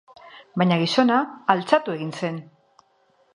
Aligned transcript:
Baina 0.61 0.77
gizona 0.83 1.19
altxatu 1.55 1.95
egin 1.99 2.11
zen. 2.23 2.41